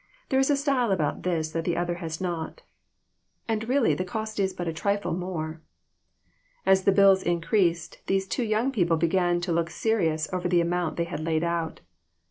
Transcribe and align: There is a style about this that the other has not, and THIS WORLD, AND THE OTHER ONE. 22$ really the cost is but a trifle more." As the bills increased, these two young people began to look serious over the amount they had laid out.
There 0.29 0.39
is 0.39 0.49
a 0.49 0.57
style 0.57 0.91
about 0.91 1.21
this 1.21 1.51
that 1.51 1.63
the 1.63 1.77
other 1.77 1.93
has 2.01 2.19
not, 2.19 2.63
and 3.47 3.61
THIS 3.61 3.61
WORLD, 3.61 3.61
AND 3.61 3.61
THE 3.61 3.65
OTHER 3.65 3.67
ONE. 3.67 3.67
22$ 3.67 3.69
really 3.85 3.93
the 3.93 4.03
cost 4.11 4.39
is 4.39 4.53
but 4.53 4.67
a 4.67 4.73
trifle 4.73 5.13
more." 5.13 5.61
As 6.65 6.85
the 6.85 6.91
bills 6.91 7.21
increased, 7.21 7.99
these 8.07 8.27
two 8.27 8.43
young 8.43 8.71
people 8.71 8.97
began 8.97 9.39
to 9.41 9.51
look 9.51 9.69
serious 9.69 10.27
over 10.33 10.47
the 10.49 10.59
amount 10.59 10.97
they 10.97 11.03
had 11.03 11.19
laid 11.19 11.43
out. 11.43 11.81